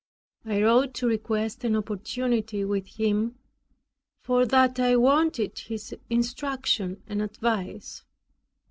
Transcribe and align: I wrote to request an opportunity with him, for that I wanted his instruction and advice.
I 0.45 0.63
wrote 0.63 0.95
to 0.95 1.05
request 1.07 1.63
an 1.63 1.75
opportunity 1.75 2.65
with 2.65 2.87
him, 2.87 3.35
for 4.23 4.47
that 4.47 4.79
I 4.79 4.95
wanted 4.95 5.59
his 5.59 5.95
instruction 6.09 7.03
and 7.05 7.21
advice. 7.21 8.03